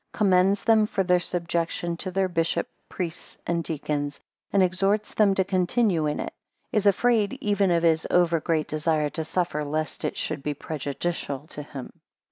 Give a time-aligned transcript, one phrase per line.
[0.13, 4.19] 5 Commends them for their subjection to their bishop, priests, and deacons;
[4.51, 6.33] and exhorts them to continue in it:
[6.71, 10.55] 15 is afraid even of his over great desire to suffer, lest it should be
[10.55, 11.91] prejudicial to him.